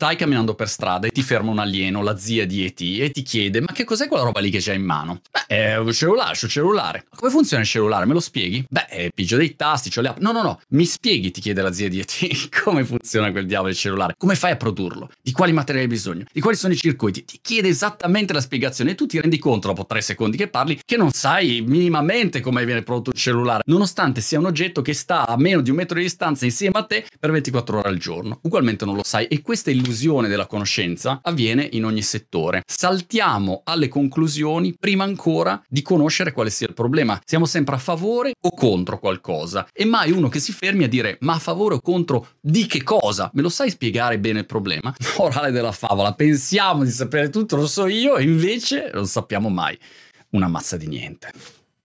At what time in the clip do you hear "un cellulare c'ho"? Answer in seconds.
5.76-6.48